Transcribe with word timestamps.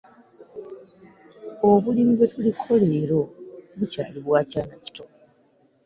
Obulimi 1.69 2.13
bwe 2.17 2.27
tuliko 2.33 2.69
leero 2.87 3.19
bukyali 3.77 4.19
bwa 4.25 4.39
kyana 4.49 4.75
kito. 4.83 5.03